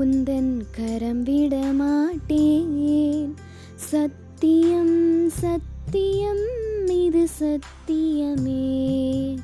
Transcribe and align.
உந்தன் 0.00 0.60
கரம் 0.70 1.22
விட 1.22 1.56
மாட்டேன். 1.56 3.34
சத்தியம் 3.74 5.28
சத்தியம் 5.28 6.86
இது 6.86 7.28
சத்தியமே. 7.40 9.36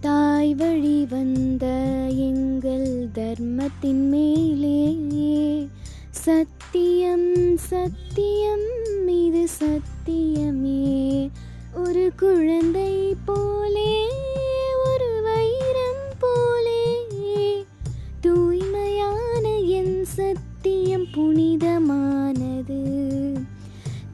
தாய் 0.00 0.54
வழி 0.54 1.06
வந்த 1.10 1.66
எங்கள் 2.16 3.08
தர்மத்தின் 3.12 4.08
மேலே. 4.08 4.96
சத்தியம் 6.10 7.56
சத்தியம் 7.56 9.08
இது 9.08 9.48
சத்தியமே. 9.60 11.28
ஒரு 11.74 12.12
குழந்தை 12.16 13.03
புனிதமானது. 21.34 22.80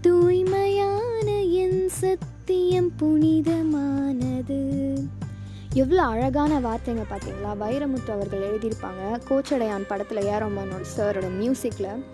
தூய்மையான 0.01 1.27
என் 1.33 1.88
சத்தியம் 1.88 2.88
புனிதமானது. 2.96 4.60
எவ்வளோ 5.74 6.02
அழகான 6.02 6.60
வார்த்தைங்க 6.60 7.05
பார்த்தீங்களா? 7.10 7.51
வைரமுத்து 7.60 8.10
அவர்கள் 8.10 8.45
எழுதியிருப்பாங்க. 8.51 9.02
கோச்சடையான் 9.29 9.87
படத்தில் 9.88 10.23
ஏரோமானோட 10.24 10.84
சாரோட 10.96 11.37
மியூசிக்கில் 11.37 12.05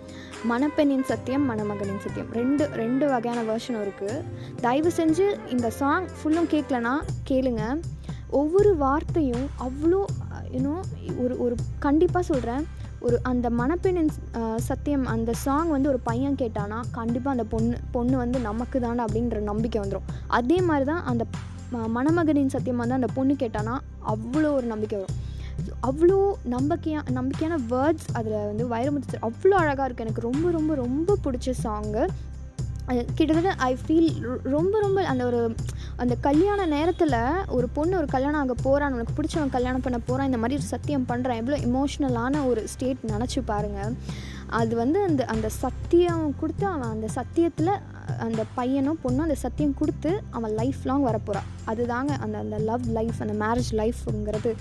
மணப்பெண்ணின் 0.49 1.03
சத்தியம் 1.03 1.45
மணமகனின் 1.49 2.03
சத்தியம். 2.03 2.33
ரெண்டு 2.33 2.67
ரெண்டு 2.67 3.07
வகையான 3.07 3.55
வேர்ஷனும் 3.55 3.85
இருக்குது 3.87 4.23
தயவு 4.61 4.91
செஞ்சு 4.97 5.49
இந்த 5.49 5.69
சாங் 5.69 6.07
ஃபுல்லும் 6.17 6.51
கேட்கலனா 6.55 6.95
கேளுங்க. 7.29 7.79
ஒவ்வொரு 8.29 8.75
வார்த்தையும் 8.75 9.47
அவ்வளோ 9.59 10.03
இன்னும் 10.51 10.83
ஒரு 11.17 11.39
ஒரு 11.39 11.55
கண்டிப்பாக 11.79 12.25
சொல்கிறேன் 12.25 12.75
ஒரு 13.01 13.17
அந்த 13.23 13.47
மணப்பெண்ணின் 13.57 14.11
சத்தியம் 14.65 15.05
அந்த 15.07 15.33
சாங் 15.41 15.69
வந்து 15.69 15.89
ஒரு 15.89 15.99
பையன் 16.03 16.35
கேட்டானா 16.35 16.79
கண்டிப்பாக 16.91 17.31
அந்த 17.31 17.43
பொண்ணு 17.45 17.77
பொண்ணு 17.91 18.17
வந்து 18.17 18.39
நமக்கு 18.41 18.79
தானே 18.79 19.03
அப்படின்ற 19.03 19.39
நம்பிக்கை 19.41 19.81
வந்துடும் 19.81 20.07
அதே 20.31 20.61
மாதிரி 20.61 20.85
தான் 20.85 21.03
அந்த 21.05 21.23
ம- 21.71 21.87
மணமகனின் 21.89 22.49
சத்தியம் 22.49 22.77
வந்து 22.77 22.93
அந்த 22.93 23.09
பொண்ணு 23.13 23.33
கேட்டானா 23.39 23.73
அவ்வளோ 24.07 24.51
ஒரு 24.51 24.67
நம்பிக்கை 24.67 24.97
வரும். 24.99 25.15
அவ்வளோ 25.81 26.17
நம்பிக்கையா 26.49 26.99
நம்பிக்கையான 27.11 27.55
வேர்ட்ஸ் 27.69 28.07
அதில் 28.13 28.45
வந்து 28.45 28.65
வைரமுத்து 28.67 29.21
அவ்வளோ 29.21 29.55
அழகாக 29.55 29.85
இருக்குது 29.85 30.05
எனக்கு 30.05 30.21
ரொம்ப 30.21 30.51
ரொம்ப 30.51 30.75
ரொம்ப 30.75 31.17
பிடிச்ச 31.23 31.51
சாங்கு 31.63 32.03
கிட்டத்தட்ட 33.15 33.53
ஐ 33.63 33.77
ஃபீல் 33.79 34.09
ரொம்ப 34.49 34.79
ரொம்ப 34.79 34.99
அந்த 35.05 35.23
ஒரு 35.25 35.39
அந்த 35.97 36.15
கல்யாண 36.21 36.61
நேரத்தில் 36.67 37.13
ஒரு 37.47 37.67
பொண்ணு 37.73 37.93
ஒரு 37.97 38.07
கல்யாணம் 38.07 38.41
ஆக 38.41 38.55
போகிறான் 38.61 38.93
உனக்கு 38.93 39.13
பிடிச்சவன் 39.13 39.53
கல்யாணம் 39.55 39.81
பண்ண 39.81 39.97
போகிறான் 39.99 40.25
இந்த 40.25 40.37
மாதிரி 40.37 40.57
ஒரு 40.57 40.67
சத்தியம் 40.67 41.07
பண்ணுறான் 41.09 41.39
எவ்வளோ 41.41 41.57
இமோஷ்னலான 41.63 42.41
ஒரு 42.45 42.61
ஸ்டேட் 42.67 43.01
நினச்சி 43.05 43.41
பாருங்கள் 43.45 43.95
அது 44.51 44.73
வந்து 44.75 44.99
அந்த 45.03 45.21
அந்த 45.25 45.47
சத்தியம் 45.59 46.27
கொடுத்து 46.39 46.65
அவன் 46.65 46.91
அந்த 46.91 47.07
சத்தியத்தில் 47.15 47.71
அந்த 48.19 48.41
பையனும் 48.55 48.99
பொண்ணும் 49.03 49.25
அந்த 49.25 49.37
சத்தியம் 49.41 49.75
கொடுத்து 49.75 50.11
அவன் 50.29 50.53
லைஃப் 50.53 50.83
லாங் 50.83 51.07
வரப்போகிறான் 51.07 51.49
அதுதாங்க 51.67 52.11
அந்த 52.19 52.37
அந்த 52.37 52.59
லவ் 52.63 52.85
லைஃப் 52.89 53.19
அந்த 53.19 53.35
மேரேஜ் 53.45 53.71
லைஃப்ங்கிறது 53.75 54.53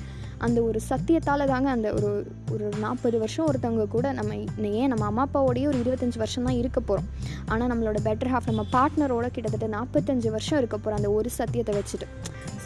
அந்த 0.45 0.59
ஒரு 0.63 0.81
சத்தியத்தால் 0.89 1.45
தாங்க 1.47 1.69
அந்த 1.71 1.89
ஒரு 1.93 2.11
ஒரு 2.53 2.67
நாற்பது 2.79 3.17
வருஷம் 3.19 3.47
ஒருத்தவங்க 3.47 3.87
கூட 3.89 4.13
நம்ம 4.13 4.35
ஏன் 4.81 4.91
நம்ம 4.93 5.05
அம்மா 5.05 5.23
அப்பாவோடையே 5.27 5.67
ஒரு 5.71 5.79
இருபத்தஞ்சி 5.83 6.19
வருஷம் 6.23 6.47
தான் 6.49 6.59
இருக்க 6.63 6.81
போகிறோம் 6.81 7.09
ஆனால் 7.49 7.71
நம்மளோட 7.73 8.01
பெட்டர் 8.09 8.33
ஹாஃப் 8.33 8.51
நம்ம 8.51 8.65
பார்ட்னரோட 8.75 9.29
கிட்டத்தட்ட 9.37 9.69
நாற்பத்தஞ்சு 9.77 10.31
வருஷம் 10.37 10.59
இருக்க 10.59 10.77
போகிறோம் 10.77 10.99
அந்த 11.01 11.11
ஒரு 11.11 11.31
சத்தியத்தை 11.31 11.75
வச்சுட்டு. 11.79 12.09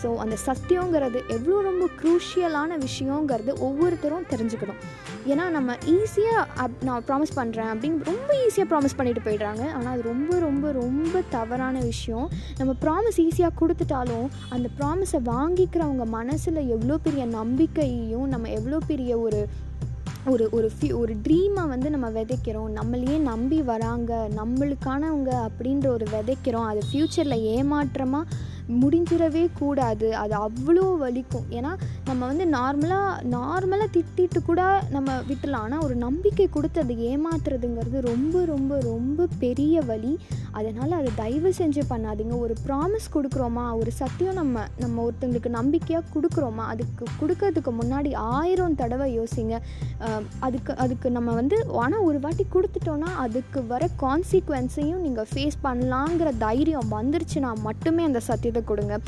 ஸோ 0.03 0.17
அந்த 0.17 0.37
சத்தியங்கிறது 0.47 1.19
எவ்வளோ 1.37 1.57
ரொம்ப 1.61 1.87
க்ரூஷியலான 2.01 2.79
விஷயங்கிறது 2.87 3.53
ஒவ்வொருத்தரும் 3.61 4.29
தெரிஞ்சுக்கணும். 4.31 4.79
ஏன்னா 5.27 5.51
நம்ம 5.51 5.73
ஈஸியாக 5.73 6.45
அப் 6.57 6.77
நான் 6.83 7.05
ப்ராமிஸ் 7.09 7.35
பண்ணுறேன் 7.37 7.71
அப்படின்னு 7.73 8.05
ரொம்ப 8.05 8.35
ஈஸியாக 8.45 8.69
ப்ராமிஸ் 8.71 8.97
பண்ணிட்டு 8.97 9.23
போயிடுறாங்க. 9.27 9.65
ஆனால் 9.73 9.93
அது 9.93 10.03
ரொம்ப 10.03 10.39
ரொம்ப 10.39 10.73
ரொம்ப 10.73 11.21
தவறான 11.29 11.79
விஷயம். 11.79 12.31
நம்ம 12.59 12.75
ப்ராமிஸ் 12.85 13.21
ஈஸியாக 13.27 13.59
கொடுத்துட்டாலும் 13.61 14.29
அந்த 14.49 14.69
ப்ராமிஸை 14.79 15.21
வாங்கிக்கிறவங்க 15.25 16.05
மனசில் 16.05 16.69
எவ்வளோ 16.69 16.99
பெரிய 16.99 17.27
நம்பிக்கையையும் 17.27 18.29
நம்ம 18.29 18.49
எவ்வளோ 18.49 18.79
பெரிய 18.87 19.19
ஒரு 19.19 19.49
ஒரு 20.27 20.49
ஒரு 20.53 20.71
ஃபியூ 20.81 20.95
ஒரு 20.95 21.17
ட்ரீமை 21.29 21.69
வந்து 21.69 21.91
நம்ம 21.91 22.09
விதைக்கிறோம். 22.11 22.71
நம்மளையே 22.79 23.19
நம்பி 23.19 23.63
வராங்க. 23.63 24.29
நம்மளுக்கானவங்க 24.37 25.31
அப்படின்ற 25.49 25.87
ஒரு 25.87 26.07
விதைக்கிறோம். 26.15 26.67
அது 26.71 26.81
ஃப்யூச்சரில் 26.93 27.45
ஏமாற்றமாக 27.57 28.29
முடிஞ்சிடவே 28.83 29.45
கூடாது. 29.61 30.09
அது 30.23 30.35
அவ்வளோ 30.47 30.87
வலிக்கும். 31.05 31.47
ஏன்னா 31.59 31.73
நம்ம 32.09 32.21
வந்து 32.31 32.45
நார்மலாக 32.57 33.29
நார்மலாக 33.37 33.89
திட்டிட்டு 33.97 34.41
கூட 34.49 34.61
நம்ம 34.97 35.17
விட்டுலாம் 35.31 35.65
ஆனால் 35.67 35.85
ஒரு 35.87 35.97
நம்பிக்கை 36.07 36.47
கொடுத்து 36.57 36.83
அதை 36.85 36.97
ஏமாத்துறதுங்கிறது 37.11 38.01
ரொம்ப 38.11 38.45
ரொம்ப 38.53 38.81
ரொம்ப 38.91 39.29
பெரிய 39.45 39.83
வலி. 39.91 40.13
அதனால் 40.59 40.99
அதை 41.01 41.11
தயவு 41.23 41.51
செஞ்சு 41.61 41.83
பண்ணாதீங்க. 41.93 42.37
ஒரு 42.45 42.55
ப்ராமிஸ் 42.67 43.09
கொடுக்குறோமா? 43.17 43.67
ஒரு 43.81 43.91
சத்தியம் 44.01 44.39
நம்ம 44.41 44.65
நம்ம 44.85 45.03
ஒருத்தங்களுக்கு 45.07 45.53
நம்பிக்கையாக 45.59 46.11
கொடுக்குறோமா? 46.15 46.65
அதுக்கு 46.75 47.05
கொடுக்கறதுக்கு 47.21 47.73
முன்னாடி 47.81 48.13
ஆயிரம் 48.39 48.79
தடவை 48.83 49.09
யோசிங்க. 49.19 49.57
அதுக்கு 50.47 50.73
அதுக்கு 50.85 51.09
நம்ம 51.17 51.31
வந்து 51.41 51.57
ஆனால் 51.85 52.05
ஒரு 52.09 52.19
வாட்டி 52.25 52.45
கொடுத்துட்டோன்னா 52.55 53.11
அதுக்கு 53.25 53.61
வர 53.73 53.89
கான்சிக்வன்ஸையும் 54.05 55.05
நீங்கள் 55.07 55.29
ஃபேஸ் 55.33 55.59
பண்ணலாங்கிற 55.67 56.29
தைரியம் 56.47 56.93
வந்துருச்சுன்னா 56.97 57.53
மட்டுமே 57.69 58.03
அந்த 58.09 58.21
சத்தியத்தை 58.29 58.60
கொடுங்க. 58.65 58.99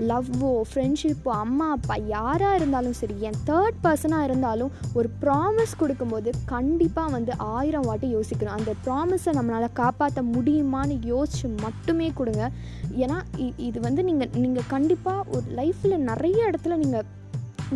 லவ்வோ 0.00 0.60
ஃப்ரெண்ட்ஷிப்போ 0.74 1.28
அம்மா 1.28 1.70
அப்பா 1.70 1.96
யாராக 1.96 2.56
இருந்தாலும் 2.56 2.92
சரி 2.92 3.14
என் 3.20 3.34
தேர்ட் 3.46 3.72
பர்சனாக 3.84 4.24
இருந்தாலும் 4.24 4.70
ஒரு 4.92 5.10
ப்ராமிஸ் 5.20 5.78
கொடுக்கும்போது 5.78 6.32
கண்டிப்பாக 6.44 7.10
வந்து 7.10 7.32
ஆயிரம் 7.36 7.82
வாட்டி 7.82 8.16
யோசிக்கணும். 8.16 8.44
அந்த 8.44 8.74
ப்ராமிஸை 8.84 9.28
நம்மளால் 9.28 9.72
காப்பாற்ற 9.72 10.22
முடியுமான்னு 10.22 11.00
யோசிச்சு 11.06 11.60
மட்டுமே 11.60 12.12
கொடுங்க. 12.14 12.50
ஏன்னா 12.98 13.20
இ- 13.36 13.52
இது 13.56 13.80
வந்து 13.80 14.04
நீங்கள் 14.04 14.28
நீங்கள் 14.32 14.62
கண்டிப்பாக 14.68 15.24
ஒரு 15.30 15.42
லைஃப்பில் 15.56 15.96
நிறைய 15.96 16.50
இடத்துல 16.50 16.76
நீங்கள் 16.76 17.04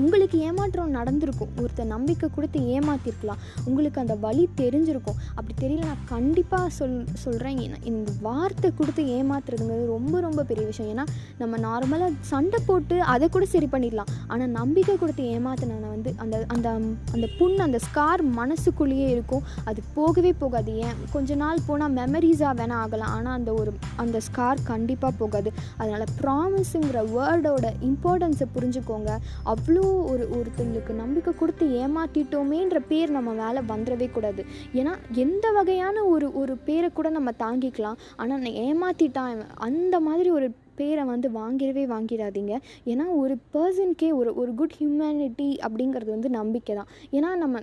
உங்களுக்கு 0.04 0.38
ஏமாற்றம் 0.48 0.94
நடந்திருக்கும். 0.98 1.52
ஒருத்தர் 1.62 1.92
நம்பிக்கை 1.94 2.28
கொடுத்து 2.34 2.60
ஏமாற்றிருக்கலாம் 2.74 3.42
உங்களுக்கு 3.64 4.00
அந்த 4.04 4.14
வழி 4.26 4.44
தெரிஞ்சிருக்கும். 4.60 5.20
அப்படி 5.34 5.54
தெரியல 5.62 5.86
நான் 5.90 6.04
கண்டிப்பாக 6.14 6.68
சொல் 6.78 6.96
சொல்கிறேன் 7.24 7.60
இந்த 7.90 8.12
வார்த்தை 8.26 8.70
கொடுத்து 8.74 9.02
ஏமாத்துறதுங்கிறது 9.18 9.86
ரொம்ப 9.96 10.20
ரொம்ப 10.20 10.44
பெரிய 10.50 10.66
விஷயம். 10.66 10.90
ஏன்னா 10.94 11.04
நம்ம 11.42 11.58
நார்மலாக 11.58 12.12
சண்டை 12.32 12.60
போட்டு 12.66 12.96
அதை 13.14 13.28
கூட 13.28 13.44
சரி 13.54 13.68
பண்ணிடலாம். 13.72 14.12
ஆனால் 14.26 14.52
நம்பிக்கை 14.58 14.96
கொடுத்து 14.96 15.24
ஏமாத்தினதை 15.36 15.88
வந்து 15.94 16.12
அந்த 16.24 16.36
அந்த 16.54 16.68
அந்த 17.14 17.26
புண் 17.38 17.58
அந்த 17.66 17.78
ஸ்கார் 17.86 18.22
மனசுக்குள்ளேயே 18.40 19.08
இருக்கும். 19.08 19.44
அது 19.64 19.80
போகவே 19.94 20.32
போகாது. 20.42 20.72
ஏன்? 20.86 20.96
கொஞ்ச 21.14 21.34
நாள் 21.34 21.64
போனால் 21.66 21.94
மெமரிஸாக 22.00 22.54
வேணால் 22.60 22.82
ஆகலாம். 22.84 23.12
ஆனால் 23.18 23.36
அந்த 23.38 23.52
ஒரு 23.52 23.72
அந்த 24.04 24.20
ஸ்கார் 24.28 24.66
கண்டிப்பாக 24.72 25.14
போகாது. 25.22 25.52
அதனால் 25.76 26.06
ப்ராமிஸுங்கிற 26.20 27.00
வேர்டோட 27.16 27.66
இம்பார்ட்டன்ஸை 27.90 28.48
புரிஞ்சுக்கோங்க. 28.56 29.12
அவ்வளோ 29.54 29.85
ஒரு 30.10 30.24
ஒருத்தங்களுக்கு 30.36 30.92
நம்பிக்கை 30.94 31.32
கொடுத்து 31.34 31.66
ஏமாற்றிட்டோமேன்ற 31.82 32.80
பேர் 32.88 33.10
நம்ம 33.10 33.32
மேலே 33.32 33.60
வந்துடவே 33.72 34.08
கூடாது. 34.10 34.44
ஏன்னா 34.74 34.92
எந்த 35.14 35.50
வகையான 35.50 36.04
ஒரு 36.04 36.28
ஒரு 36.34 36.56
பேரை 36.56 36.91
கூட 36.91 37.08
நம்ம 37.08 37.32
தாங்கிக்கலாம். 37.44 37.98
ஆனால் 38.16 38.42
நான் 38.44 38.60
ஏமாற்றிட்டான் 38.66 39.42
அந்த 39.69 40.00
மாதிரி 40.00 40.30
ஒரு 40.30 40.48
பேரை 40.74 41.04
வந்து 41.04 41.28
வாங்கிடவே 41.30 41.84
வாங்கிடாதீங்க. 41.94 42.54
ஏன்னா 42.86 43.04
ஒரு 43.16 43.36
பர்சனுக்கே 43.54 44.10
ஒரு 44.14 44.34
ஒரு 44.34 44.54
குட் 44.54 44.76
ஹியூமனிட்டி 44.80 45.48
அப்படிங்கிறது 45.66 46.10
வந்து 46.16 46.30
நம்பிக்கை 46.30 46.74
தான் 46.76 46.92
ஏன்னா 47.12 47.30
நம்ம 47.36 47.62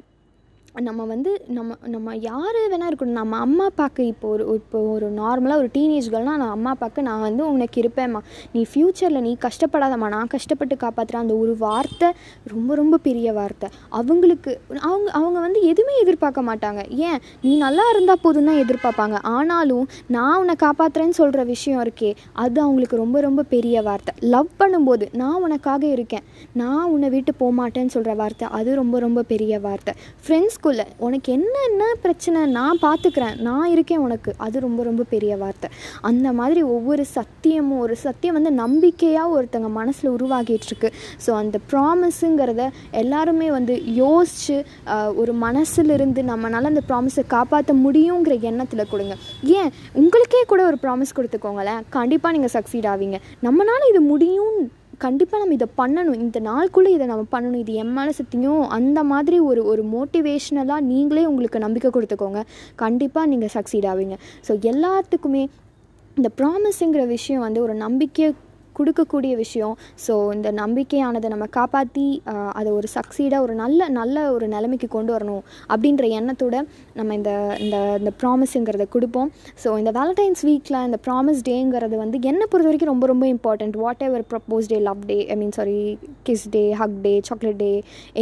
நம்ம 0.82 1.06
வந்து 1.06 1.32
நம்ம 1.48 1.76
நம்ம 1.86 2.16
யார் 2.16 2.58
வேணா 2.72 2.86
இருக்கணும் 2.90 3.20
நம்ம 3.20 3.38
அம்மா 3.38 3.66
அப்பாவுக்கு 3.66 4.06
இப்போ 4.06 4.28
ஒரு 4.28 4.44
இப்போ 4.54 4.80
ஒரு 4.80 5.08
நார்மலாக 5.12 5.62
ஒரு 5.62 5.70
டீனேஜ் 5.74 6.08
கேர்ள்னால் 6.10 6.40
நான் 6.42 6.54
அம்மா 6.54 6.70
அப்பாவுக்கு 6.70 7.02
நான் 7.02 7.22
வந்து 7.22 7.44
உனக்கு 7.48 7.78
இருப்பேம்மா 7.82 8.20
நீ 8.52 8.66
ஃப்யூச்சரில் 8.72 9.22
நீ 9.22 9.38
கஷ்டப்படாதம்மா. 9.42 10.08
நான் 10.08 10.28
கஷ்டப்பட்டு 10.28 10.76
காப்பாற்றுறேன் 10.76 11.24
அந்த 11.26 11.36
ஒரு 11.36 11.58
வார்த்தை 11.58 12.08
ரொம்ப 12.44 12.76
ரொம்ப 12.76 12.98
பெரிய 12.98 13.34
வார்த்தை. 13.34 13.70
அவங்களுக்கு 13.90 14.62
அவங்க 14.82 15.12
அவங்க 15.12 15.40
வந்து 15.40 15.62
எதுவுமே 15.62 15.94
எதிர்பார்க்க 16.00 16.42
மாட்டாங்க. 16.42 16.90
ஏன்? 16.90 17.20
நீ 17.42 17.58
நல்லா 17.58 17.90
இருந்தால் 17.94 18.22
போதும் 18.22 18.46
தான் 18.46 18.62
எதிர்பார்ப்பாங்க. 18.66 19.20
ஆனாலும் 19.22 19.86
நான் 20.08 20.40
உன்னை 20.40 20.56
காப்பாற்றுறேன்னு 20.66 21.20
சொல்கிற 21.22 21.44
விஷயம் 21.44 21.84
இருக்கே 21.86 22.12
அது 22.34 22.62
அவங்களுக்கு 22.62 22.96
ரொம்ப 22.96 23.20
ரொம்ப 23.20 23.44
பெரிய 23.44 23.82
வார்த்தை. 23.82 24.16
லவ் 24.20 24.52
பண்ணும்போது 24.60 25.08
நான் 25.14 25.42
உனக்காக 25.42 25.86
இருக்கேன். 25.88 26.26
நான் 26.54 26.84
உன்னை 26.86 27.10
விட்டு 27.10 27.34
போக 27.34 27.54
மாட்டேன்னு 27.62 27.96
சொல்கிற 27.98 28.14
வார்த்தை 28.16 28.48
அது 28.52 28.76
ரொம்ப 28.76 29.00
ரொம்ப 29.00 29.22
பெரிய 29.34 29.60
வார்த்தை. 29.60 29.94
ஃப்ரெண்ட்ஸ் 30.26 30.53
ஃப்ரெண்ட்ஸ்குள்ளே 30.54 30.86
உனக்கு 31.06 31.30
என்னென்ன 31.36 31.84
பிரச்சனை 32.04 32.40
நான் 32.58 32.80
பார்த்துக்கிறேன் 32.86 33.36
நான் 33.48 33.70
இருக்கேன் 33.74 34.02
உனக்கு. 34.06 34.32
அது 34.46 34.58
ரொம்ப 34.66 34.82
ரொம்ப 34.88 35.04
பெரிய 35.14 35.34
வார்த்தை. 35.42 35.70
அந்த 36.10 36.28
மாதிரி 36.40 36.62
ஒவ்வொரு 36.76 37.04
சத்தியமும் 37.18 37.82
ஒரு 37.86 37.96
சத்தியம் 38.04 38.38
வந்து 38.38 38.52
நம்பிக்கையாக 38.64 39.34
ஒருத்தங்க 39.38 39.70
மனசில் 39.80 40.12
உருவாகிட்டுருக்கு. 40.16 40.92
ஸோ 41.26 41.32
அந்த 41.42 41.60
ப்ராமிஸுங்கிறத 41.72 42.66
எல்லாருமே 43.04 43.48
வந்து 43.58 43.76
யோசித்து 44.04 44.58
ஒரு 45.24 45.36
மனசிலிருந்து 45.46 46.24
நம்மளால் 46.32 46.72
அந்த 46.74 46.86
ப்ராமிஸை 46.92 47.26
காப்பாற்ற 47.36 47.74
முடியுங்கிற 47.86 48.38
எண்ணத்தில் 48.52 48.92
கொடுங்க. 48.94 49.18
ஏன்? 49.60 49.74
உங்களுக்கே 50.04 50.44
கூட 50.54 50.62
ஒரு 50.70 50.80
ப்ராமிஸ் 50.86 51.18
கொடுத்துக்கோங்களேன். 51.20 51.84
கண்டிப்பாக 51.98 52.36
நீங்கள் 52.38 52.56
சக்சீட் 52.58 52.90
ஆவீங்க. 52.94 53.20
நம்மளால் 53.48 53.90
இது 53.92 54.02
முடியும் 54.14 54.58
கண்டிப்பாக 54.98 55.40
நம்ம 55.42 55.54
இதை 55.54 55.68
பண்ணணும். 55.78 56.20
இந்த 56.26 56.40
நாளுக்குள்ளே 56.40 56.88
இதை 56.88 57.06
நம்ம 57.08 57.26
பண்ணணும். 57.32 57.62
இது 57.64 57.74
என் 57.74 57.94
மேலே 57.94 58.12
சத்தியம் 58.12 58.68
அந்த 58.70 59.04
மாதிரி 59.04 59.40
ஒரு 59.40 59.66
ஒரு 59.66 59.84
மோட்டிவேஷ்னலாக 59.84 60.80
நீங்களே 60.80 61.26
உங்களுக்கு 61.26 61.60
நம்பிக்கை 61.60 61.92
கொடுத்துக்கோங்க. 61.96 62.42
கண்டிப்பாக 62.76 63.28
நீங்கள் 63.28 63.54
சக்சீட் 63.58 63.88
ஆவீங்க. 63.92 64.18
ஸோ 64.48 64.54
எல்லாத்துக்குமே 64.72 65.44
இந்த 66.16 66.30
ப்ராமிஸுங்கிற 66.42 67.08
விஷயம் 67.08 67.42
வந்து 67.42 67.62
ஒரு 67.62 67.74
நம்பிக்கை 67.74 68.36
கொடுக்கக்கூடிய 68.80 69.34
விஷயம். 69.44 69.76
ஸோ 70.06 70.14
இந்த 70.38 70.50
நம்பிக்கையானதை 70.62 71.30
நம்ம 71.36 71.48
காப்பாற்றி 71.60 72.06
அதை 72.60 72.70
ஒரு 72.80 72.88
சக்சீடாக 72.98 73.46
ஒரு 73.46 73.56
நல்ல 73.64 73.90
நல்ல 74.00 74.26
ஒரு 74.36 74.48
நிலைமைக்கு 74.56 74.90
கொண்டு 74.98 75.12
வரணும் 75.16 75.44
அப்படின்ற 75.72 76.04
எண்ணத்தோட 76.20 76.56
நம்ம 77.00 77.14
இந்த 77.20 77.32
இந்த 77.66 77.78
இந்த 78.02 78.14
ப்ராமிஸுங்கிறத 78.22 78.88
கொடுப்போம். 78.96 79.30
ஸோ 79.64 79.70
இந்த 79.82 79.94
வேலண்டைன்ஸ் 80.00 80.44
வீக்கில் 80.50 80.80
இந்த 80.90 81.00
ப்ராமிஸ் 81.08 81.42
டேங்கிறது 81.50 81.96
வந்து 82.04 82.20
என்னை 82.32 82.46
பொறுத்த 82.52 82.70
வரைக்கும் 82.70 82.92
ரொம்ப 82.94 83.06
ரொம்ப 83.12 83.26
important 83.36 83.78
whatever 84.08 84.26
propose 84.32 84.70
day 84.72 84.80
love 84.90 85.02
day 85.12 85.18
I 85.34 85.38
mean 85.42 85.56
sorry 85.58 85.78
kiss 86.30 86.46
day 86.56 86.64
hug 86.82 86.98
day 87.06 87.14
chocolate 87.30 87.60
day 87.64 87.72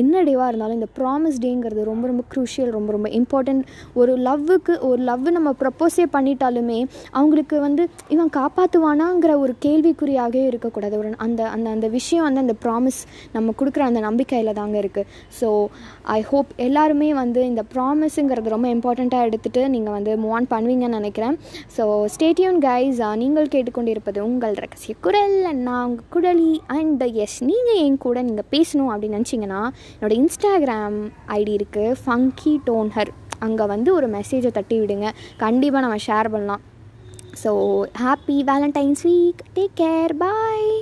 என்ன 0.01 0.23
டேவாக 0.29 0.49
இருந்தாலும் 0.51 0.79
இந்த 0.79 0.89
ப்ராமிஸ் 0.99 1.39
டேங்கிறது 1.45 1.83
ரொம்ப 1.91 2.05
ரொம்ப 2.07 2.23
க்ரூஷியல் 2.33 2.71
ரொம்ப 2.77 2.91
ரொம்ப 2.95 3.09
இம்பார்ட்டண்ட் 3.19 3.63
ஒரு 4.01 4.13
லவ்வுக்கு 4.27 4.73
ஒரு 4.89 5.01
லவ் 5.09 5.29
நம்ம 5.37 5.53
ப்ரப்போஸே 5.61 6.05
பண்ணிட்டாலுமே 6.15 6.79
அவங்களுக்கு 7.13 7.57
வந்து 7.59 7.83
இவன் 8.15 8.31
காப்பாற்றுவானாங்கிற 8.39 9.33
ஒரு 9.39 9.55
கேள்விக்குறியாகவே 10.41 10.51
இருக்கக்கூடாது. 10.51 10.95
ஒரு 11.01 11.09
அந்த 11.25 11.41
அந்த 11.55 11.67
அந்த 11.75 11.87
விஷயம் 11.97 12.25
வந்து 12.27 12.41
அந்த 12.45 12.55
ப்ராமிஸ் 12.63 12.99
நம்ம 13.35 13.53
கொடுக்குற 13.59 13.81
அந்த 13.89 13.99
நம்பிக்கையில் 14.07 14.57
தாங்க 14.59 14.75
இருக்குது 14.83 15.07
ஸோ 15.39 15.47
ஐ 16.17 16.19
ஹோப் 16.31 16.49
எல்லாருமே 16.67 17.09
வந்து 17.21 17.41
இந்த 17.51 17.63
ப்ராமிஸுங்கிறது 17.73 18.53
ரொம்ப 18.55 18.67
இம்பார்ட்டண்ட்டாக 18.75 19.27
எடுத்துகிட்டு 19.29 19.63
நீங்கள் 19.75 19.95
வந்து 19.97 20.11
மூவ் 20.23 20.35
ஆன் 20.37 20.49
பண்ணுவீங்கன்னு 20.53 20.99
நினைக்கிறேன். 21.01 21.37
ஸோ 21.77 21.85
ஸ்டேட்யூன் 22.15 22.59
கைஸ் 22.67 23.01
நீங்கள் 23.23 23.51
கேட்டுக்கொண்டிருப்பது 23.55 24.19
உங்கள் 24.29 24.57
ரகசிய 24.65 24.95
குரல். 25.07 25.37
நான் 25.67 25.83
உங்கள் 25.87 26.09
குடலி 26.15 26.53
அண்ட் 26.77 27.05
எஸ் 27.25 27.39
நீங்கள் 27.51 27.81
என் 27.85 28.01
கூட 28.07 28.17
நீங்கள் 28.29 28.49
பேசணும் 28.55 28.91
அப்படின்னு 28.93 29.17
நினச்சிங்கன்னா 29.19 29.61
என்னோட 29.95 30.13
இன்ஸ்டாகிராம் 30.23 30.99
ஐடி 31.39 31.55
இருக்குது 31.59 31.97
ஃபங்கி 32.03 32.55
டோன்ஹர் 32.69 33.13
அங்கே 33.45 33.65
வந்து 33.75 33.89
ஒரு 33.99 34.09
மெசேஜை 34.17 34.51
தட்டி 34.57 34.75
விடுங்க 34.81 35.07
கண்டிப்பாக 35.45 35.85
நம்ம 35.85 35.97
ஷேர் 36.07 36.33
பண்ணலாம். 36.33 36.61
So, 37.35 37.87
happy 37.95 38.43
Valentine's 38.43 39.03
week. 39.03 39.43
Take 39.55 39.75
care. 39.75 40.09
Bye. 40.09 40.80